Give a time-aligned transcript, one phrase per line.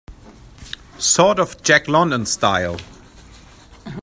[0.97, 2.77] Sort of a Jack London style?